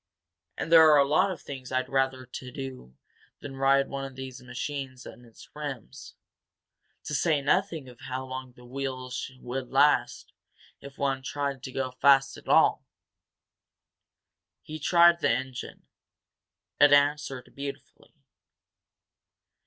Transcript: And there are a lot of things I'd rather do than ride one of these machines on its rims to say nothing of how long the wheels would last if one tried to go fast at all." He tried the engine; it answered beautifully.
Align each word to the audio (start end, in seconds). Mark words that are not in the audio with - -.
And 0.57 0.71
there 0.71 0.89
are 0.89 0.97
a 0.97 1.07
lot 1.07 1.29
of 1.29 1.43
things 1.43 1.71
I'd 1.71 1.87
rather 1.87 2.25
do 2.25 2.95
than 3.39 3.55
ride 3.55 3.87
one 3.87 4.03
of 4.03 4.15
these 4.15 4.41
machines 4.41 5.05
on 5.05 5.25
its 5.25 5.47
rims 5.55 6.15
to 7.03 7.13
say 7.13 7.39
nothing 7.39 7.87
of 7.87 7.99
how 7.99 8.25
long 8.25 8.53
the 8.53 8.65
wheels 8.65 9.29
would 9.39 9.69
last 9.69 10.33
if 10.81 10.97
one 10.97 11.21
tried 11.21 11.61
to 11.61 11.71
go 11.71 11.91
fast 11.91 12.35
at 12.35 12.47
all." 12.47 12.83
He 14.63 14.79
tried 14.79 15.19
the 15.19 15.29
engine; 15.29 15.85
it 16.79 16.91
answered 16.91 17.53
beautifully. 17.53 18.15